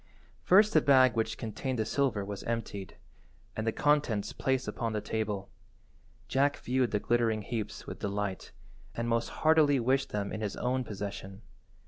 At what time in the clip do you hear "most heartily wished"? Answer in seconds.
9.07-10.09